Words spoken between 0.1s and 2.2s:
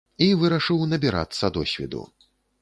І вырашыў набірацца досведу.